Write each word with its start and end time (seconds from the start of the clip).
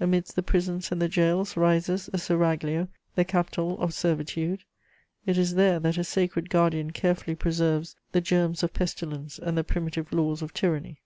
Amidst 0.00 0.34
the 0.34 0.42
prisons 0.42 0.90
and 0.90 1.02
the 1.02 1.10
gaols 1.10 1.54
rises 1.54 2.08
a 2.14 2.16
seraglio, 2.16 2.88
the 3.16 3.24
capitol 3.26 3.78
of 3.80 3.92
servitude: 3.92 4.64
it 5.26 5.36
is 5.36 5.56
there 5.56 5.78
that 5.80 5.98
a 5.98 6.04
sacred 6.04 6.48
guardian 6.48 6.90
carefully 6.90 7.34
preserves 7.34 7.94
the 8.12 8.22
germs 8.22 8.62
of 8.62 8.72
pestilence 8.72 9.38
and 9.38 9.58
the 9.58 9.64
primitive 9.64 10.10
laws 10.10 10.40
of 10.40 10.54
tyranny." 10.54 11.02